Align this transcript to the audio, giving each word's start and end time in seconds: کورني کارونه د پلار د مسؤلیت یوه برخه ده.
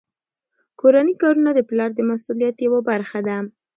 کورني 0.79 1.13
کارونه 1.21 1.51
د 1.53 1.59
پلار 1.69 1.89
د 1.95 1.99
مسؤلیت 2.09 2.55
یوه 2.67 2.79
برخه 2.89 3.19
ده. 3.27 3.37